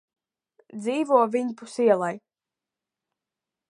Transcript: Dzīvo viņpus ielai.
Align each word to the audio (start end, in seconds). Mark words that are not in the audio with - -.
Dzīvo 0.85 1.21
viņpus 1.37 1.79
ielai. 1.87 2.13